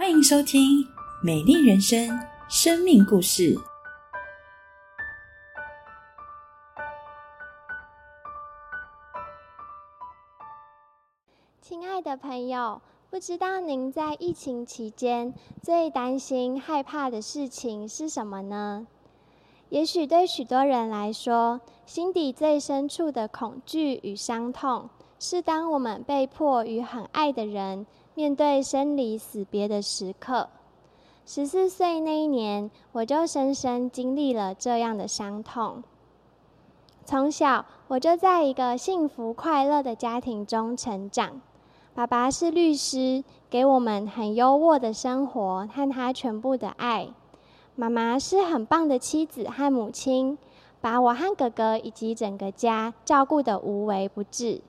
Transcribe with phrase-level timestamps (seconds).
[0.00, 0.82] 欢迎收听
[1.22, 2.08] 《美丽人生》
[2.48, 3.54] 生命故事。
[11.60, 18.86] 亲爱的朋友，不知道您在疫情期间最担心、害怕的事情是什么呢？
[19.68, 30.48] 也许对许多人来说，心底最深处的恐惧与伤痛，是当我们被迫与很爱的人面对生离死别的时刻。
[31.24, 35.82] 十四岁那一年，我就深深经历了这样的伤痛。
[37.04, 41.40] 从小，我就在一个幸福快乐的家庭中成长。
[41.94, 47.08] 爸爸是律师，给我们很优渥的生活和他全部的爱。
[47.74, 50.38] 妈妈是很棒的妻子和母亲，
[50.80, 54.60] 把我和哥哥以及整个家照顾得无微不至。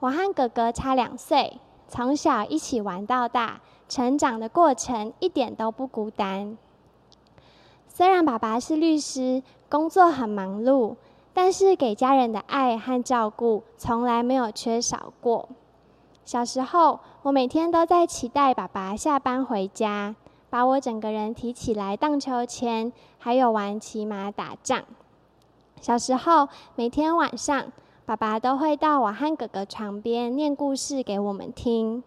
[0.00, 1.58] 我和哥哥差两岁，
[1.90, 6.56] 从小一起玩到大，成长的过程一点都不孤单。
[7.88, 10.94] 虽然爸爸是律师，工作很忙碌，
[11.34, 15.48] 但是给家人的爱和照顾从来没有缺少过。
[16.24, 20.14] 小时候，我每天都在期待爸爸下班回家。
[20.48, 24.82] 把我整个人提起来荡秋千，还有玩骑马打仗。
[25.80, 27.70] 小时候，每天晚上，
[28.10, 32.02] 爸爸都会到我和哥哥床边念故事给我们听。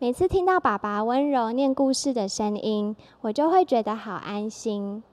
[0.00, 5.04] 每次听到爸爸温柔念故事的声音，我就会觉得好安心。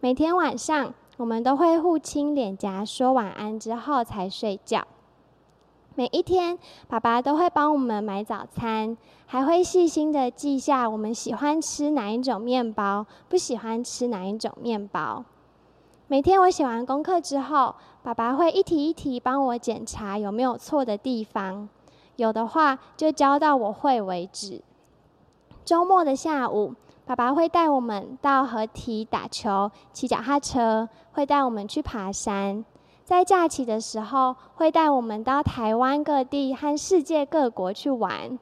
[0.00, 4.84] 每天晚上，我们都会互亲脸颊，说晚安之后才睡觉。
[5.94, 8.96] 每一天，爸爸都会帮我们买早餐。
[9.26, 15.24] 还会细心的记下我们喜欢吃哪一种面包，不喜欢吃哪一种面包。
[16.10, 17.72] 每天我写完功课之后，
[18.02, 21.68] 爸爸会一题一题帮我检查有没有错的地方，
[22.16, 24.60] 有的话就教到我会为止。
[25.64, 26.74] 周末的下午，
[27.06, 32.64] 爸爸会带我们到河堤打球、骑脚踏车，会带我们去爬山。
[33.04, 38.36] 在假期的时候，会带我们到台湾各地和世界各国去玩。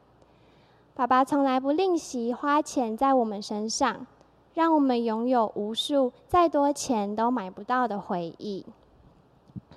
[0.95, 4.07] 爸爸从来不吝惜花钱在我们身上，
[4.59, 8.67] 让我们拥有无数再多钱都买不到的回忆。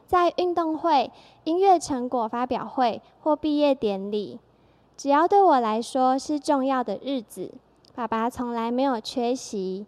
[0.08, 1.12] 在运动会、
[1.44, 4.40] 音乐成果发表会或毕业典礼，
[4.98, 7.54] 只要对我来说是重要的日子，
[7.94, 9.86] 爸爸从来没有缺席，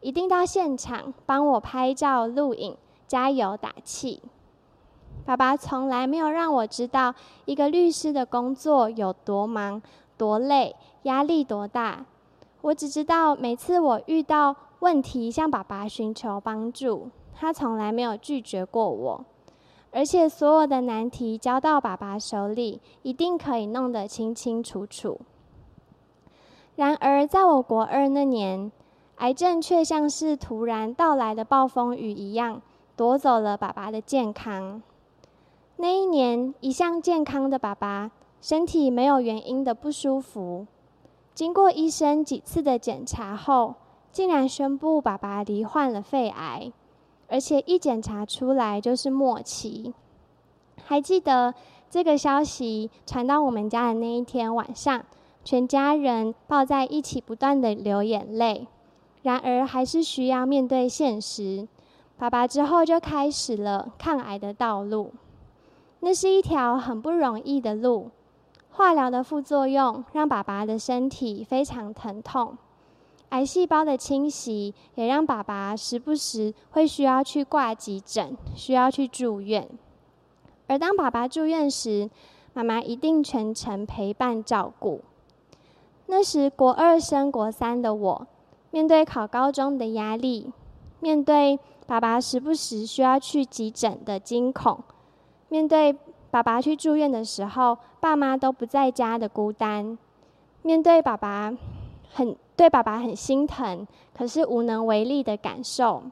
[0.00, 2.76] 一定到现场帮我拍照、录影、
[3.08, 4.22] 加油打气。
[5.24, 7.12] 爸爸从来没有让我知道
[7.46, 9.82] 一个律师的工作有多忙。
[10.16, 12.06] 多累，压力多大？
[12.66, 19.24] 我只知道，每次我遇到问题，向爸爸寻求帮助，他从来没有拒绝过我。
[19.92, 25.20] 而且，所有的难题交到爸爸手里，一定可以弄得清清楚楚。
[26.74, 28.72] 然而，在我国二那年，
[29.18, 32.60] 癌症却像是突然到来的暴风雨一样，
[32.96, 34.82] 夺走了爸爸的健康。
[35.76, 38.10] 那一年，一向健康的爸爸。
[38.38, 40.66] 身体没有原因的不舒服，
[41.36, 43.74] 经过医生几次的检查后，
[44.10, 46.72] 竟然宣布爸爸罹患了肺癌，
[47.28, 49.92] 而且一检查出来就是末期。
[50.82, 51.52] 还记得
[51.90, 55.04] 这个消息传到我们家的那一天晚上，
[55.44, 58.66] 全家人抱在一起，不断的流眼泪。
[59.20, 61.68] 然而，还是需要面对现实，
[62.16, 65.12] 爸爸之后就开始了抗癌的道路。
[66.00, 68.10] 那是一条很不容易的路。
[68.76, 72.58] 化疗的副作用让爸爸的身体非常疼痛，
[73.30, 79.66] 癌细胞的侵袭也让爸爸时不时会需要去挂急诊，需要去住院。
[80.66, 82.10] 而当爸爸住院时，
[82.52, 85.00] 妈妈一定全程陪伴照顾。
[86.04, 88.26] 那时国二升国三的我，
[88.70, 90.52] 面对考高中的压力，
[91.00, 94.80] 面对爸爸时不时需要去急诊的惊恐，
[95.48, 95.96] 面对。
[96.30, 99.96] 爸爸去住院的时候，爸妈都不在家的孤单，
[100.62, 101.52] 面对爸爸
[102.12, 103.86] 很对爸爸很心疼，
[104.16, 106.02] 可是无能为力的感受，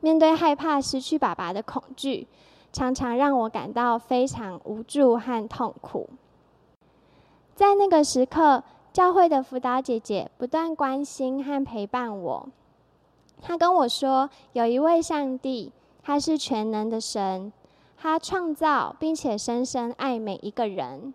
[0.00, 2.26] 面对害怕失去爸爸的恐惧，
[2.72, 6.08] 常常让我感到非常无助和痛苦。
[7.54, 12.48] 在那个时刻，教会的辅导姐姐不断关心和陪伴我。
[13.40, 15.70] 她跟我说，有一位上帝，
[16.02, 17.52] 他是全能的神。
[18.04, 21.14] 他创造并且深深爱每一个人。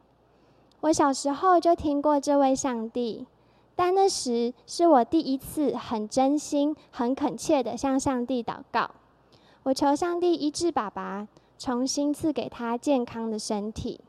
[0.79, 3.27] 我小时候就听过这位上帝，
[3.75, 8.89] 但那时是我第一次很真心、很恳切的向上帝祷告。
[9.61, 11.27] 我求上帝医治爸爸，
[11.59, 14.01] 重新赐给他健康的身体。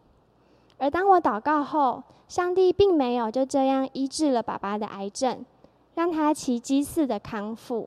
[0.79, 5.44] 而当我祷告后，上帝并没有就这样医治了爸爸的癌症，
[5.97, 7.87] 让他奇迹似的康复。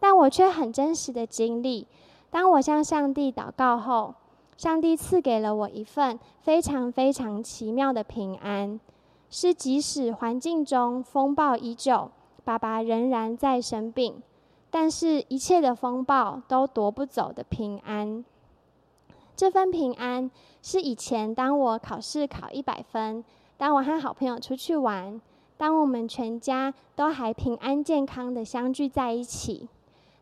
[0.00, 1.86] 但我却很真实的经历，
[2.36, 4.14] 当我向上帝祷告后，
[4.58, 8.78] 上帝赐给了我一份非常非常奇妙的平安，
[9.30, 12.10] 是即使环境中风暴依旧，
[12.44, 14.22] 爸爸仍然在生病。
[14.68, 18.22] 但是，一切的风暴都夺不走的平安。
[19.34, 20.30] 这份平安
[20.60, 23.24] 是以前当我考试考一百分，
[23.56, 25.18] 当我和好朋友出去玩，
[25.56, 29.66] 当我们全家都还平安健康的相聚在一起，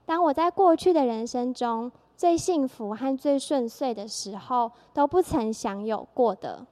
[0.06, 6.66] 当我在过去的人生中最幸福和最顺遂的时候都不曾享有过的。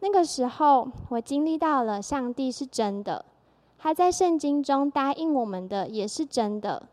[0.00, 3.24] 那个时候，我经历到了上帝是真的。
[3.78, 6.88] 他在圣经中答应我们的也是真的。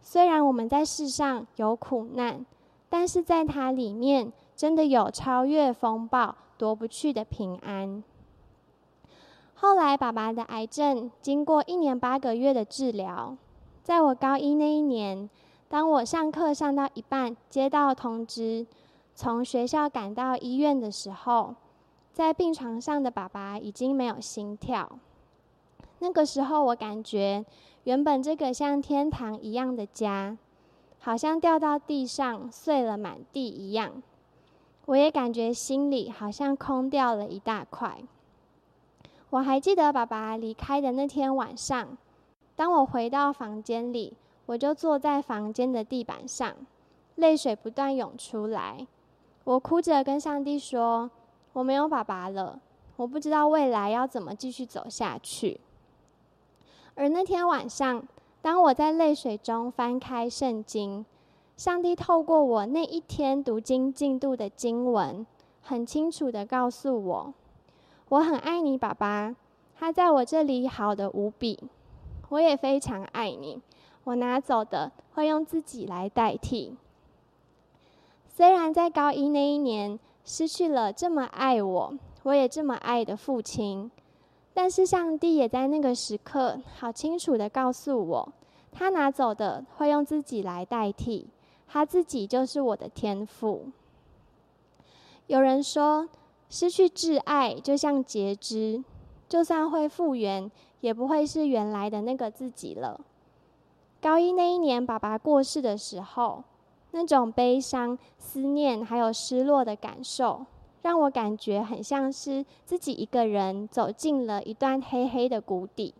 [0.00, 2.44] 虽然我们在世上有苦难，
[2.88, 8.02] 但是在它里面真的有超越风暴夺不去的平安。
[9.54, 13.36] 后来，爸爸的癌症经过一年八个月的治疗，
[13.82, 15.30] 在我高一那一年，
[15.68, 18.66] 当我上课上到一半，接到通知，
[19.14, 21.54] 从学校赶到医院的时候，
[22.12, 24.98] 在病床上的爸爸已经没有心跳。
[25.98, 27.44] 那个时候，我感觉
[27.84, 30.36] 原本这个像天堂一样的家，
[31.00, 34.02] 好像掉到地上碎了满地一样。
[34.86, 38.02] 我也感觉心里好像空掉了一大块。
[39.30, 41.96] 我还记得爸爸离开的那天晚上，
[42.54, 44.14] 当我回到房间里，
[44.46, 46.54] 我就坐在房间的地板上，
[47.16, 48.86] 泪水不断涌出来。
[49.44, 51.10] 我哭着跟上帝说
[51.54, 52.60] ：“我没有爸爸了，
[52.96, 55.60] 我不知道未来要怎么继续走下去。”
[56.96, 58.06] 而那天晚上，
[58.40, 61.04] 当我在泪水中翻开圣经，
[61.56, 65.26] 上帝透过我那一天读经进度的经文，
[65.62, 67.34] 很清楚的告诉我
[68.10, 69.34] ：“我很爱你，爸爸，
[69.76, 71.58] 他在我这里好的无比。
[72.30, 73.60] 我也非常爱你，
[74.04, 76.76] 我拿走的会用自己来代替。
[78.28, 83.90] 虽然在高一那一年失去了这么爱我，我也这么爱的父亲。”
[84.56, 88.32] 但是上帝也在那个时刻，好清楚的告诉我，
[88.70, 91.26] 他拿走的会用自己来代替，
[91.66, 93.66] 他自己就是我的天赋。
[95.26, 96.08] 有人说，
[96.48, 98.84] 失去挚爱就像截肢，
[99.28, 100.48] 就算会复原，
[100.80, 103.00] 也不会是原来的那个自己了。
[104.04, 106.44] 高一那一年，爸爸过世的时候，
[106.90, 110.44] 那种悲伤、思念还有失落的感受。
[110.82, 115.94] 让我感觉很像是自己一个人走进了一段黑黑的谷底，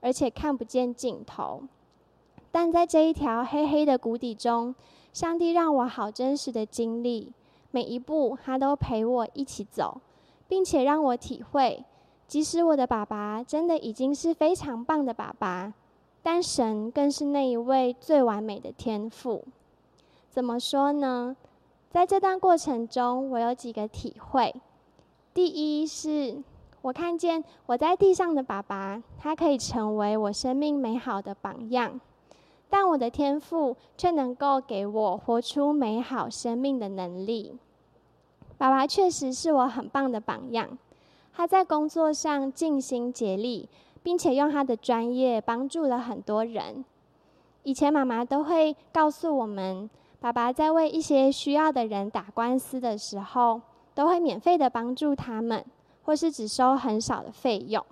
[0.00, 1.62] 而且看不见尽头。
[2.50, 4.74] 但在这一条黑黑的谷底中，
[5.12, 7.30] 上帝让我好真实的经历，
[7.72, 10.00] 每一步他都陪我一起走，
[10.48, 11.84] 并且让我体会，
[12.26, 15.74] 即使我的爸爸真的已经是非常棒的爸爸，
[16.22, 19.44] 但神更是那一位最完美的天赋。
[20.28, 21.36] 怎么说呢？
[21.90, 24.54] 在这段过程中，我有几个体会。
[25.34, 26.42] 第一是，
[26.82, 32.00] 我看见我在地上的爸爸，他可以成为我生命美好的榜样，
[32.68, 37.58] 但我的天赋却能够给我活出美好生命的能力。
[38.56, 40.78] 爸爸确实是我很棒的榜样，
[41.32, 43.68] 他在工作上尽心竭力，
[44.02, 46.84] 并且用他的专业帮助了很多人。
[47.62, 49.88] 以前妈妈都会告诉我们。
[50.20, 53.58] 爸爸在为一些需要的人打官司的时候，
[53.94, 55.64] 都会免费的帮助他们，
[56.02, 57.82] 或是只收很少的费用。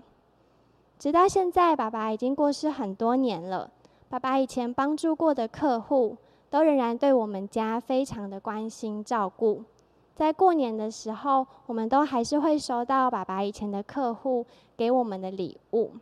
[0.98, 3.70] 直到现在，爸爸已经过世很多年了。
[4.10, 6.18] 爸爸以前帮助过的客户，
[6.50, 9.62] 都仍然对我们家非常的关心照顾。
[10.18, 14.44] 在过年的时候，我们都还是会收到爸爸以前的客户
[14.76, 15.92] 给我们的礼物。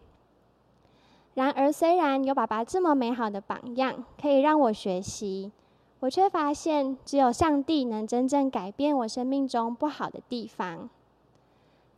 [1.35, 5.53] 然而，虽然有爸爸这么美好的榜样，可以让我学习。
[6.01, 10.89] 我却发现，只有上帝能真正改变我生命中不好的地方。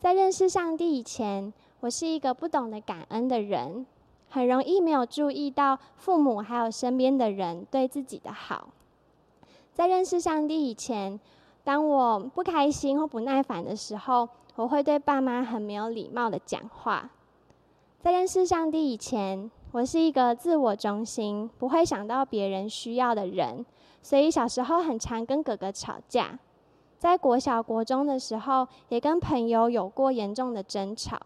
[0.01, 3.87] 在认识上帝以前，我是一个不懂得感恩的人，
[4.29, 8.71] 很容易没有注意到父母还有身边的人对自己的好。
[9.73, 11.21] 在认识上帝以前，
[11.65, 17.11] 当我不开心或不耐烦的时候，我会对爸妈很没有礼貌的讲话。
[18.01, 23.65] 在认识上帝以前，我是一个自我中心、不会想到别人需要的人。
[24.01, 26.39] 所以小时候很常跟哥哥吵架，
[26.97, 31.19] 在国小、国中的时候，也跟朋友有过严重的争吵。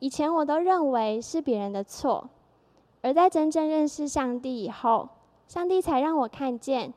[0.00, 2.28] 以前我都认为是别人的错，
[3.00, 5.08] 而在真正认识上帝以后，
[5.46, 6.92] 上帝才让我看见，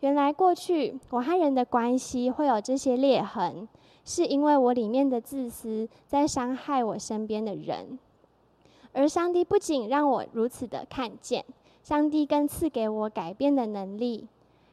[0.00, 3.66] 原来过去我和人的关系会有这些裂痕，
[4.04, 7.98] 是因为我里面的自私在伤害我身边的人。
[8.92, 11.44] 而上帝不仅让我如此的看见，
[11.82, 14.26] 上帝更赐给我改变的能力，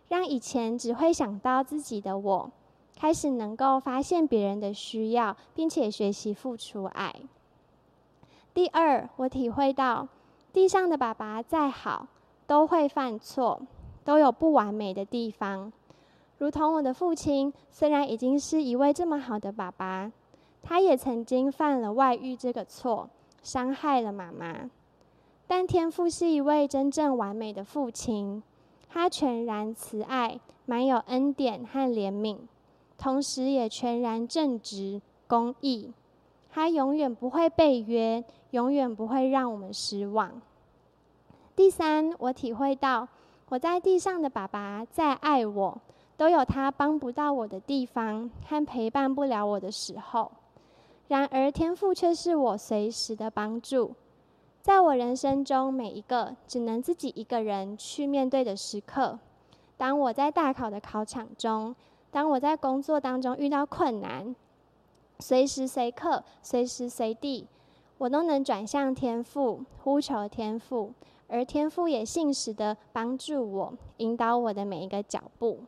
[0.07, 2.51] 让以前只会想到自己的我，
[2.95, 7.13] 开始能够发现别人的需要，并且学习付出爱。
[8.53, 10.07] 第二，我体会到
[10.51, 12.07] 地上的爸爸再好，
[12.45, 13.61] 都会犯错，
[14.03, 15.71] 都有不完美的地方。
[16.37, 20.11] 如同我的父亲，虽然已经是一位这么好的爸爸，
[20.61, 23.09] 他也曾经犯了外遇这个错。
[23.41, 24.69] 伤害了妈妈，
[25.47, 28.41] 但天父是一位真正完美的父亲，
[28.87, 32.37] 他全然慈爱，满有恩典和怜悯，
[32.97, 35.91] 同时也全然正直公义。
[36.49, 40.41] 他永远不会背约，永远不会让我们失望。
[41.53, 43.05] 第三，我体会到
[43.53, 45.79] 我在地上的爸爸再爱我，
[46.17, 50.31] 都有他帮不到我的地方和陪伴不了我的时候。
[51.07, 53.93] 然而，天赋却是我随时的帮助，
[54.59, 59.19] 在我人生中每一个只能自己一个人去面对的时刻。
[59.77, 61.75] 当我在大考的考场中，
[62.09, 64.35] 当我在工作当中遇到困难，
[65.19, 67.47] 随时随刻、随时随地，
[67.99, 70.91] 我都能转向天赋，呼求天赋，
[71.33, 75.61] 而天赋也信实的帮助我，引导我的每一个脚步。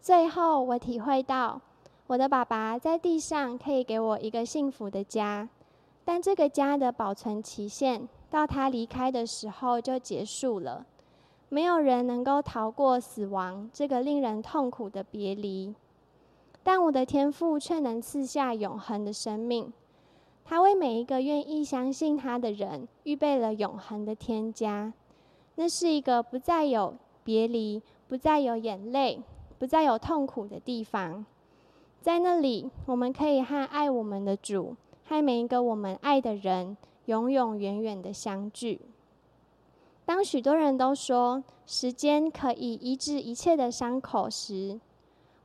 [0.00, 1.60] 最后，我体会到。
[2.06, 5.46] 我的爸爸在地上可以给我一个幸福的家，
[6.02, 10.86] 但这个家的保存期限到他离开的时候就结束了。
[11.50, 15.74] 没有人能够逃过死亡这个令人痛苦的别离，
[16.62, 19.70] 但我的天赋却能赐下永恒的生命。
[20.44, 24.92] 他为每一个愿意相信他的人预备了永恒的天家，
[25.54, 26.94] 那是一个不再有
[27.24, 29.22] 别离、不再有眼泪、
[29.58, 31.24] 不再有痛苦的地方。
[32.00, 34.74] 在那里，我们可以和爱我们的主，
[35.06, 38.80] 和每一个我们爱的人，永永远远的相聚。
[40.04, 44.80] 当许多人都说时间可以医治一切的伤口时，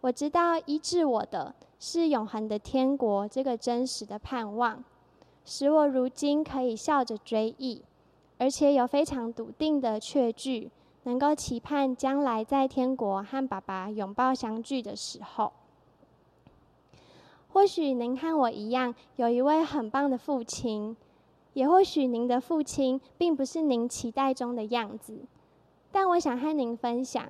[0.01, 4.83] 我知道医治我的是永恒的天国这个真实的盼望，
[5.45, 7.83] 使我如今可以笑着追忆，
[8.37, 10.71] 而且有非常笃定的确据，
[11.03, 15.53] 能够期盼将来在天国和爸爸拥抱相聚的时候。
[17.49, 20.95] 或许您和我一样，有一位很棒的父亲，
[21.53, 25.19] 也或许您的父亲并不是您期待中的样子。
[25.91, 27.25] 但我想和您分享，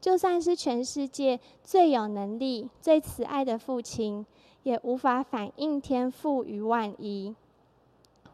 [0.00, 4.24] 就算是全世界最有能力、最慈爱的父亲，
[4.62, 7.34] 也无法反映天赋于万一。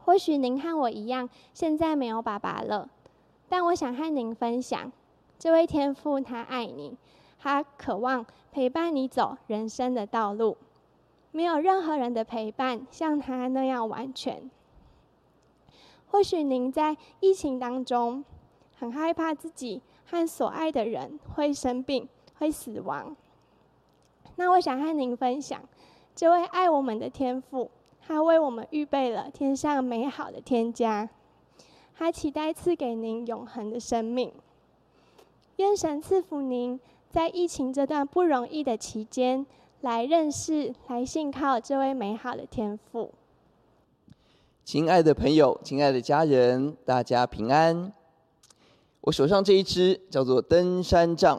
[0.04, 2.90] 或许您和我一样，现在没有爸爸了，
[3.49, 4.92] 但我想和您分享，
[5.38, 6.97] 这位天父他爱你，
[7.38, 10.56] 他渴望陪伴你走人生的道路。
[11.33, 14.50] 没有任何人的陪伴像他那样完全。
[16.06, 18.25] 或许您在疫情当中
[18.78, 19.83] 很害怕自己
[20.14, 23.16] 和所爱的人会生病、会死亡。
[24.37, 25.61] 那我想和您分享，
[26.14, 27.68] 这位爱我们的天父，
[28.00, 31.09] 他为我们预备了天上美好的天家，
[31.99, 34.33] 他期待赐给您永恒的生命。
[35.56, 36.78] 愿神赐福您，
[37.11, 39.44] 在疫情这段不容易的期间。
[39.80, 43.12] 来认识，来信靠这位美好的天赋。
[44.64, 47.92] 亲爱的朋友，亲爱的家人，大家平安。
[49.04, 51.38] 我手上这一支叫做登山杖，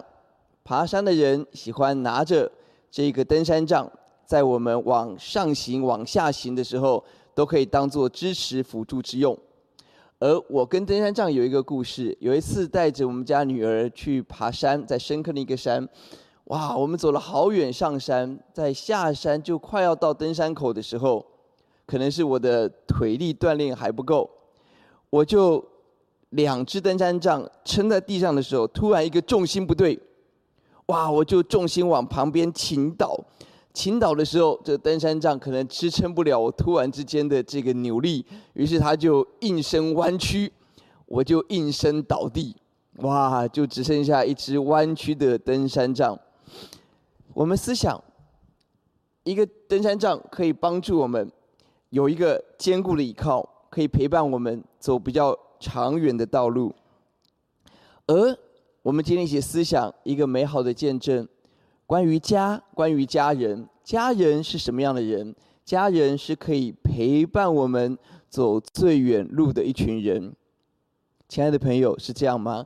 [0.63, 2.51] 爬山的人喜欢拿着
[2.91, 3.91] 这个登山杖，
[4.23, 7.03] 在我们往上行、往下行的时候，
[7.33, 9.35] 都可以当做支持辅助之用。
[10.19, 15.89] 而我跟登山杖有一个故事，有一次带着我们家女儿去爬山，在深坑的一个山。
[16.43, 21.25] 哇，我们走了好远上山，在下山就快要到登山口的时候，
[21.87, 24.29] 可能是我的腿力锻炼还不够，
[25.09, 25.65] 我就
[26.35, 29.97] 两只登山杖撑在地上的时候，突然一个重心不对，
[30.87, 33.17] 哇，我就重心往旁边倾倒，
[33.73, 40.51] 倾倒的时候，这登山杖可能支撑不了我突然之间的这个扭力，于是它就应声弯曲，
[41.05, 42.55] 我就应声倒地，
[42.97, 46.19] 哇，就只剩下一只弯曲的登山杖。
[47.33, 48.01] 我们思想，
[49.23, 51.31] 一个登山杖可以帮助我们
[51.91, 56.73] 有一个坚固的依靠，可以陪伴我们走比较长远的道路。
[58.07, 58.37] 而
[58.81, 61.27] 我们今天一起思想一个美好的见证，
[61.85, 65.35] 关于家，关于家人，家人是什么样的人？
[65.63, 67.97] 家人是可以陪伴我们
[68.29, 70.33] 走最远路的一群人。
[71.27, 72.65] 亲爱的朋友，是这样吗？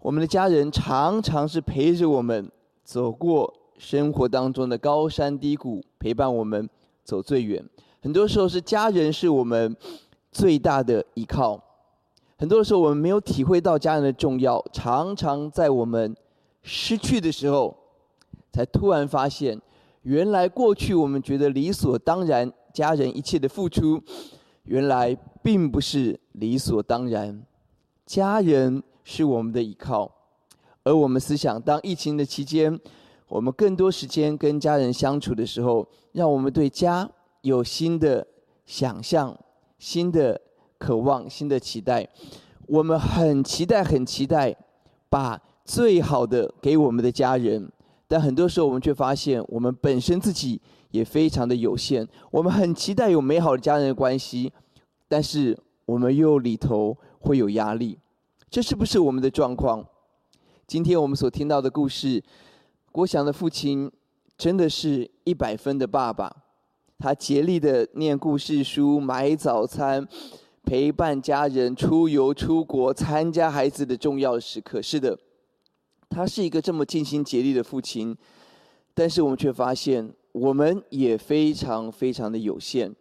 [0.00, 2.50] 我们的家人常常是陪着我们
[2.84, 3.54] 走过。
[3.78, 6.68] 生活当中的高山低谷，陪伴我们
[7.04, 7.64] 走最远。
[8.02, 9.76] 很多时候是家人是我们
[10.32, 11.62] 最大的依靠。
[12.40, 16.16] 很多的时候我们没有体会到家人的重要，常常在我们
[16.62, 17.76] 失去的时候，
[18.52, 19.60] 才突然发现，
[20.02, 24.00] 原来过去我们觉得理所当然，家人一切的付出，
[24.62, 27.44] 原来并不是理所当然。
[28.06, 30.08] 家人是我们的依靠。
[30.84, 32.78] 而我们思想，当疫情的期间，
[33.26, 37.10] 我们更多时间跟家人相处的时候，让我们对家
[37.42, 38.24] 有新的
[38.64, 39.36] 想象、
[39.80, 40.40] 新的
[40.78, 42.08] 渴望、新的期待。
[42.66, 44.54] 我们很期待、很期待
[45.08, 47.70] 把最好的给我们的家人，
[48.06, 52.06] 但很多时候我们却发现，我们本身自己也非常的有限。
[52.30, 54.52] 我们很期待有美好的家人的关系，
[55.08, 57.98] 但是我们又里头会有压力。
[58.50, 59.84] 这是不是我们的状况？
[60.66, 62.22] 今天我们所听到的故事，
[62.92, 63.90] 郭翔的父亲
[64.36, 66.34] 真的是一百分的爸爸。
[66.98, 70.06] 他竭力的念故事书、买早餐、
[70.68, 74.82] 陪伴家人出游出国、参加孩子的重要时刻。
[74.82, 75.18] 是的，
[76.10, 78.14] 他是一个这么尽心竭力的父亲。
[78.92, 82.94] 但是我们却发现，我们也非常非常的有限。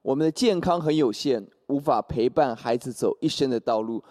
[0.00, 4.02] 我们的健康很有限，无法陪伴孩子走一生的道路。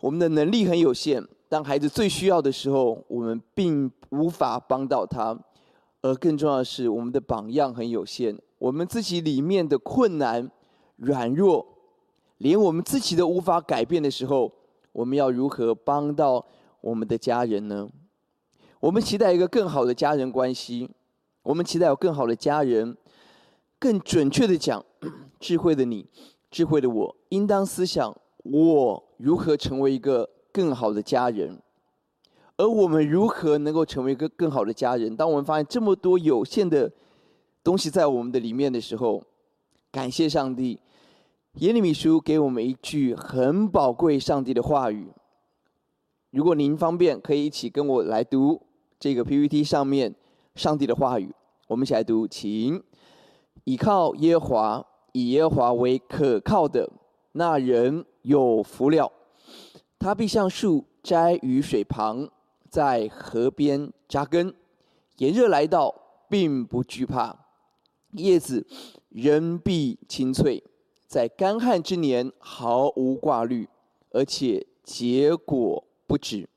[0.00, 1.22] 我们的能力很有限。
[1.46, 5.36] 当孩子最需要的时候，我们并无法帮到他；
[6.00, 8.34] 而更重要的是，我们的榜样很有限。
[8.56, 10.50] 我们自己里面的困难、
[10.96, 11.66] 软弱，
[12.40, 14.52] 连我们自己都无法改变的时候，
[14.92, 16.44] 我们要如何帮到
[16.82, 17.88] 我们的家人呢？
[18.80, 20.90] 我们期待一个更好的家人关系，
[21.42, 22.96] 我们期待有更好的家人。
[23.78, 24.84] 更准确的讲，
[25.40, 26.06] 智慧的你，
[26.50, 30.28] 智慧的我，应当思想：我如何成为一个。
[30.52, 31.62] 更好的家人，
[32.56, 35.14] 而我们如何能够成为一个更好的家人？
[35.14, 36.90] 当我们发现这么多有限的
[37.62, 39.22] 东西在我们的里面的时候，
[39.92, 40.80] 感谢上帝，
[41.60, 45.12] 耶利米书给我们一句很宝贵上帝的话语。
[46.30, 48.62] 如果您方便，可以一起跟我来读
[48.98, 50.14] 这个 PPT 上面
[50.54, 51.30] 上帝的话语。
[51.68, 52.82] 我们一起来读，请
[53.64, 56.90] 倚靠耶和华，以耶和华为可靠的
[57.32, 59.12] 那人有福了。
[59.98, 62.26] 他必像树栽于水旁，
[62.70, 64.54] 在河边扎根，
[65.18, 65.94] 炎热来到，
[66.26, 67.36] 并不惧怕；
[68.12, 68.66] 叶子
[69.10, 70.64] 仍必青翠，
[71.10, 73.68] 在干旱之年毫无挂虑，
[74.12, 76.48] 而且结果不止。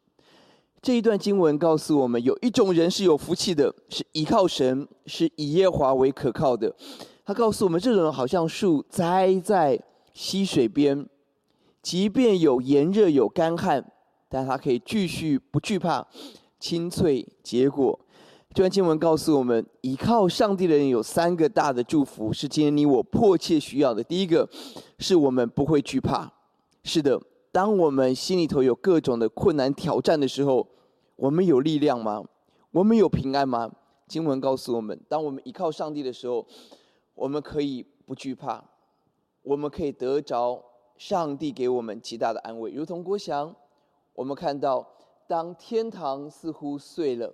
[0.80, 6.72] 这一段经文告诉我们，有一种人是有福气的，是依靠神，是以耶华为可靠的。
[7.26, 9.82] 他告诉我们，这种人好像树栽在
[10.14, 11.10] 溪水边。
[11.82, 13.84] 即便有炎热有干旱，
[14.30, 16.08] 但他可以继续不惧怕，
[16.60, 18.00] 清脆结果。
[18.54, 24.04] 这段经文告诉我们，依靠上帝的人有三个大的祝福，是今天你我迫切需要的。
[24.04, 24.48] 第一个，
[25.00, 26.32] 是我们不会惧怕。
[26.84, 27.20] 是的，
[27.52, 30.68] 当我们心里头有各种的困难挑战的时候，
[31.16, 32.24] 我们有力量吗？
[32.70, 33.72] 我们有平安吗？
[34.08, 36.46] 经文告诉我们，当我们依靠上帝的时候，
[37.16, 38.64] 我们可以不惧怕，
[39.42, 40.64] 我们可以得着。
[40.96, 43.54] 上帝给我们极大的安慰，如同郭翔，
[44.14, 44.88] 我们看到，
[45.28, 47.34] 当天堂似乎碎了，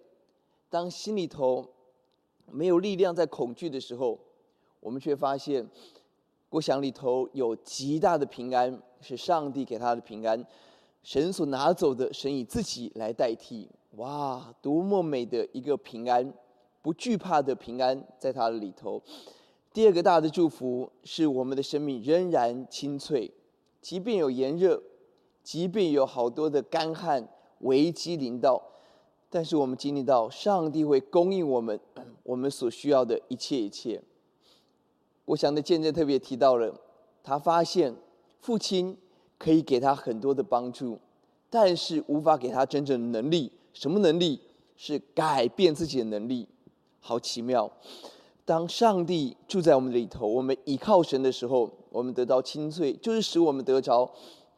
[0.70, 1.68] 当心里头
[2.52, 4.18] 没有力量在恐惧的时候，
[4.80, 5.68] 我们却发现，
[6.48, 10.46] 郭翔里头有极大的平安，是上帝给他的平安，
[11.04, 16.34] 神所拿走的，神以自己来代替，哇，多么美的一个平安，
[16.82, 19.02] 不惧怕的平安，在他的里头。
[19.74, 23.32] 第二个大的祝福是，我们的生命仍然清脆。
[23.82, 24.82] 即便有炎热，
[25.44, 27.28] 即便有好多的干旱
[27.60, 28.62] 危机临到，
[29.30, 31.80] 但是我们经历到上帝会供应我们
[32.24, 34.02] 我们所需要的一切一切。
[35.26, 36.74] 我想的见证特别提到了，
[37.24, 37.96] 他发现
[38.40, 38.98] 父亲
[39.38, 41.00] 可以给他很多的帮助，
[41.50, 43.52] 但是无法给他真正的能力。
[43.74, 44.42] 什么能力？
[44.76, 46.48] 是改变自己的能力。
[47.00, 47.72] 好奇妙！
[48.46, 51.72] 当上帝住在我们里头，我们依靠神的时候。
[51.92, 54.08] 我们得到清脆，就是使我们得着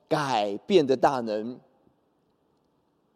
[0.09, 1.57] 改变的大能。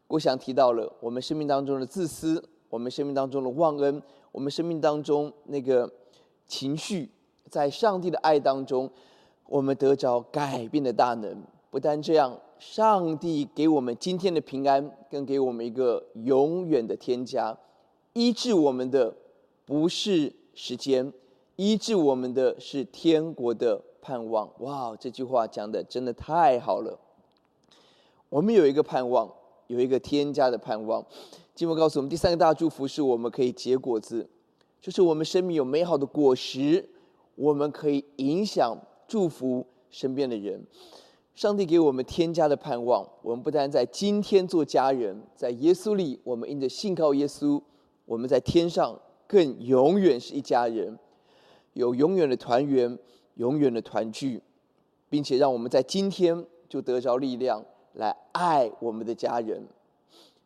[0.08, 5.92] 我想提到了我们生命当中的自私，我们生命当中的忘恩，我们生命当中那个
[6.48, 7.10] 情绪，
[7.50, 8.90] 在上帝的爱当中，
[9.48, 11.44] 我们得着改变的大能。
[11.70, 17.58] 不但这样，上帝给我们今天的平安，更给我们一个永远的添加。
[18.14, 19.14] 医治我们的
[19.66, 21.12] 不是时间，
[21.56, 23.82] 医治我们的是天国的。
[24.06, 24.96] 盼望哇！
[25.00, 26.96] 这句话讲的真的太好了。
[28.30, 29.28] 我们有一个盼望，
[29.68, 31.06] 有一个添加的盼望。
[31.54, 34.28] 经文告诉我们，第三个大祝福是我们可以结果子，
[34.82, 36.90] 就是我们生命有美好的果实，
[37.36, 40.66] 我们可以影响、祝福身边的人。
[41.34, 47.62] 上帝给我们添加的盼望，我们不但在今天做家人，在耶稣里，我们因着信靠耶稣，
[48.06, 48.98] 我们在天上
[49.28, 50.98] 更永远是一家人，
[51.74, 52.98] 有永远的团圆、
[53.36, 54.42] 永远的团聚，
[55.10, 57.62] 并且让我们在今天就得着力量
[57.96, 59.68] 来爱我们的家人。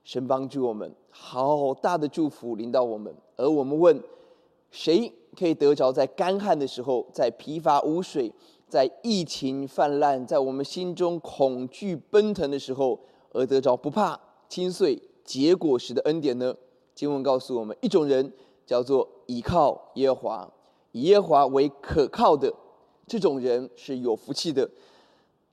[0.03, 3.13] 神帮助我们，好大的祝福临到我们。
[3.35, 4.01] 而我们问，
[4.71, 8.31] 谁可以得着在干旱的时候，在疲乏无水？
[8.67, 12.99] 在疫情泛滥，在我们心中恐惧奔腾的时候，
[13.31, 16.55] 而得着不怕、轻碎结果时的恩典呢？
[16.93, 18.31] 经文告诉我们，一种人
[18.65, 20.51] 叫做倚靠耶和华，
[20.91, 22.53] 以耶和华为可靠的，
[23.07, 24.69] 这种人是有福气的，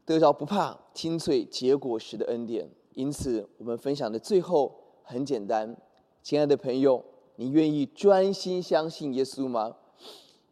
[0.07, 2.71] 得着不怕、清脆结果时的恩典。
[2.95, 5.77] 因此，我们分享的最后很简单，
[6.23, 9.77] 亲爱的朋友，你愿意专心相信耶稣吗？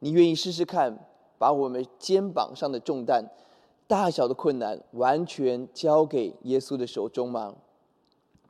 [0.01, 1.09] 你愿意试试看？
[1.37, 3.25] 把我们肩膀上的重担、
[3.87, 7.55] 大小的困难，完全交给耶稣的手中吗？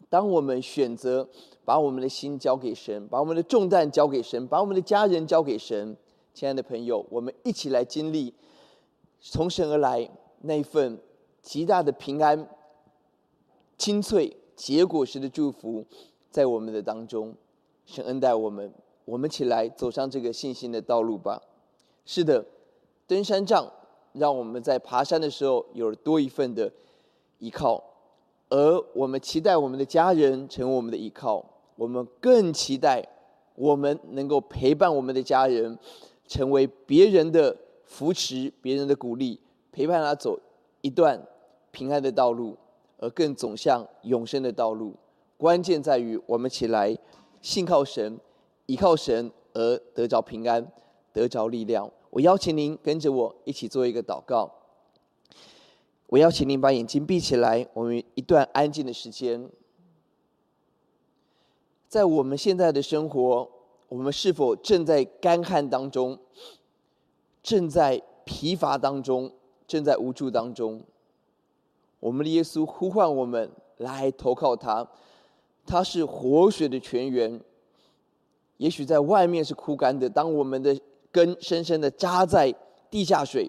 [0.08, 1.28] 当我们选择
[1.64, 5.96] 把我们的心交给神，把我们的重担交给神，把我们的家人交给神，
[6.32, 8.32] 亲爱的朋友，我们一起来经历
[9.20, 10.08] 从神而来
[10.44, 10.98] 那份
[11.42, 12.48] 极大的平安、
[13.76, 15.84] 清脆结果时的祝福，
[16.30, 17.34] 在我们的当中，
[17.84, 18.72] 神恩待我们，
[19.04, 21.42] 我们起来走上这个信心的道路吧。
[22.04, 22.44] 是的。
[23.06, 23.70] 登山杖
[24.14, 26.72] 让我们在爬山的时候有了多一份的
[27.38, 27.84] 依靠，
[28.48, 31.44] 而我们期待我们的家人成为我们的依靠，
[31.76, 33.06] 我们更期待
[33.56, 35.78] 我们能够陪伴我们的家人，
[36.26, 37.54] 成为别人的
[37.84, 39.38] 扶持、别人的鼓励，
[39.74, 40.38] 陪伴他走
[40.82, 41.20] 一段
[41.72, 42.56] 平安的道路，
[42.98, 44.94] 而更走向永生的道路。
[45.36, 46.96] 关键在于我们起来
[47.42, 48.20] 信靠神，
[48.66, 50.64] 依靠神而得着平安，
[51.12, 51.90] 得着力量。
[52.10, 54.48] 我邀请您跟着我一起做一个祷告。
[56.06, 59.50] 我邀请您把眼睛闭起来，我们一段安静的时间。
[61.88, 63.50] 在我们现在的生活，
[63.88, 66.16] 我们是否正在干旱当中，
[67.42, 69.32] 正在疲乏当中，
[69.66, 70.82] 正在无助当中？
[72.00, 74.88] 我们的耶稣呼唤我们来投靠他，
[75.66, 77.40] 他是活水的泉源。
[78.56, 80.78] 也许在外面是枯干的，当我们的。
[81.14, 82.52] 根深深的扎在
[82.90, 83.48] 地下水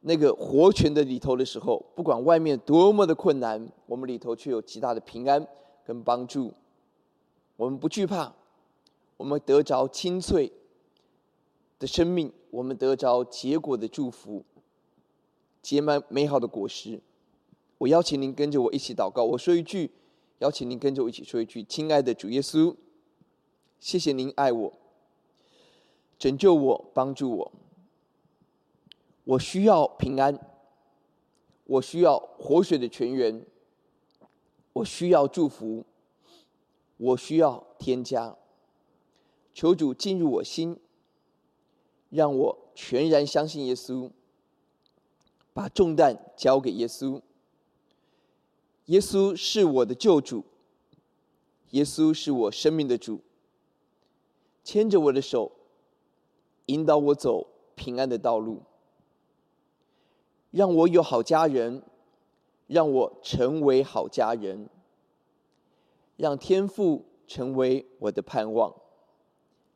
[0.00, 5.46] 那个活泉的里头的时候，不管外面多么的困难，我们里头却有极大的平安
[5.84, 6.52] 跟帮助。
[7.54, 8.34] 我们不惧怕，
[9.16, 10.50] 我们得着清脆
[11.78, 14.44] 的生命，我们得着结果的祝福，
[15.64, 17.00] 结满美好的果实。
[17.78, 19.24] 我邀请您跟着我一起祷告。
[19.24, 19.90] 我说一句，
[20.40, 22.76] 邀请您跟着我一起说一句：亲爱的主耶稣，
[23.80, 24.72] 谢谢您爱我。
[26.18, 27.52] 拯救我，帮助我。
[29.24, 30.38] 我需要平安，
[31.64, 33.44] 我需要活水的泉源，
[34.74, 35.84] 我需要祝福，
[36.98, 38.36] 我需要添加。
[39.54, 40.78] 求主进入我心，
[42.10, 44.10] 让我全然相信耶稣，
[45.54, 47.22] 把重担交给耶稣。
[48.86, 50.44] 耶稣是我的救主，
[51.70, 53.22] 耶稣是我生命的主，
[54.62, 55.52] 牵着我的手。
[56.66, 58.62] 引导我走平安的道路，
[60.50, 61.82] 让我有好家人，
[62.66, 64.70] 让我成为好家人，
[66.16, 68.74] 让天父成为我的盼望。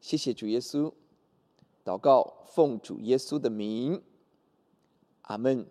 [0.00, 0.90] 谢谢主耶稣，
[1.84, 4.02] 祷告奉主耶稣的名，
[5.28, 5.64] 阿门。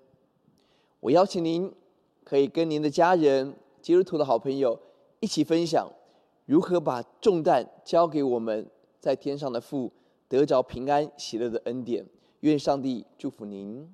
[0.99, 1.71] 我邀请您
[2.23, 4.79] 可以跟您的家人、基督徒的好朋友
[5.19, 5.87] 一起分享，
[6.45, 8.67] 如何把重担交给我们
[8.99, 9.91] 在天上的父。
[10.29, 12.05] 得着平安喜乐的恩典，
[12.41, 13.89] 愿上帝祝福您。